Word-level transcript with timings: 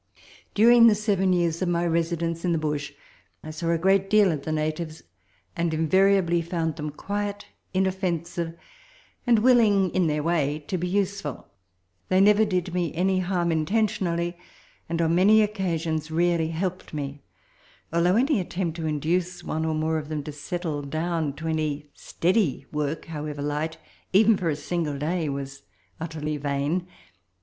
During 0.55 0.87
the 0.87 0.95
seven 0.95 1.31
years 1.31 1.61
of 1.61 1.69
my 1.69 1.85
residence 1.85 2.43
in 2.43 2.53
the 2.53 2.57
bush 2.57 2.91
I 3.43 3.51
saw 3.51 3.69
a 3.69 3.77
great 3.77 4.09
deal 4.09 4.31
of 4.31 4.41
the 4.45 4.51
natives, 4.51 5.03
and 5.55 5.71
invariably 5.75 6.41
found 6.41 6.75
them 6.75 6.89
quiet, 6.89 7.45
inoffen 7.75 8.25
sive, 8.25 8.57
and 9.27 9.37
willing, 9.37 9.91
in 9.91 10.07
their 10.07 10.23
way, 10.23 10.57
to 10.69 10.79
be 10.79 10.87
useful. 10.87 11.49
They 12.09 12.19
never 12.19 12.45
did 12.45 12.73
me 12.73 12.91
any 12.95 13.19
harm 13.19 13.51
intentionally, 13.51 14.39
and 14.89 14.99
on 15.03 15.13
many 15.13 15.43
occasions 15.43 16.09
really 16.09 16.47
helped 16.47 16.95
me; 16.95 17.21
although 17.93 18.15
any 18.15 18.39
attempt 18.39 18.77
to 18.77 18.87
induce 18.87 19.43
one 19.43 19.65
or 19.65 19.75
more 19.75 19.99
of 19.99 20.09
them 20.09 20.23
to 20.23 20.31
settle 20.31 20.81
to 20.81 21.47
any 21.47 21.91
steady 21.93 22.65
work, 22.71 23.05
however 23.05 23.43
light, 23.43 23.77
even 24.13 24.35
for 24.35 24.49
a 24.49 24.55
single 24.55 24.97
day, 24.97 25.29
was 25.29 25.61
utterly 25.99 26.37
vain. 26.37 26.87